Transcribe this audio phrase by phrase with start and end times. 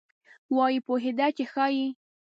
[0.55, 1.87] وایي پوهېده چې ښایي.